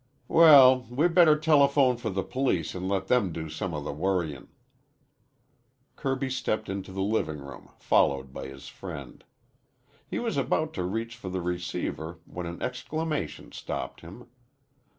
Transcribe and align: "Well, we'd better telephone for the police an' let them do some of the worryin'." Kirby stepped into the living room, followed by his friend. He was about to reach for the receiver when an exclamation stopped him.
"Well, 0.27 0.87
we'd 0.89 1.13
better 1.13 1.37
telephone 1.37 1.95
for 1.97 2.09
the 2.09 2.23
police 2.23 2.73
an' 2.75 2.87
let 2.87 3.05
them 3.05 3.31
do 3.31 3.49
some 3.49 3.71
of 3.75 3.83
the 3.83 3.93
worryin'." 3.93 4.47
Kirby 5.95 6.27
stepped 6.27 6.69
into 6.69 6.91
the 6.91 7.03
living 7.03 7.37
room, 7.37 7.69
followed 7.77 8.33
by 8.33 8.47
his 8.47 8.67
friend. 8.67 9.23
He 10.07 10.17
was 10.17 10.37
about 10.37 10.73
to 10.73 10.83
reach 10.85 11.15
for 11.15 11.29
the 11.29 11.39
receiver 11.43 12.17
when 12.25 12.47
an 12.47 12.63
exclamation 12.63 13.51
stopped 13.51 14.01
him. 14.01 14.25